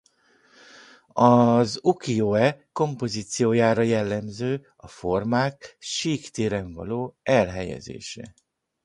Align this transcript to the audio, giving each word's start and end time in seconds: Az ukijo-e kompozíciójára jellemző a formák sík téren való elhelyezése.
Az 1.13 1.79
ukijo-e 1.83 2.67
kompozíciójára 2.71 3.81
jellemző 3.81 4.73
a 4.75 4.87
formák 4.87 5.75
sík 5.79 6.29
téren 6.29 6.73
való 6.73 7.17
elhelyezése. 7.23 8.33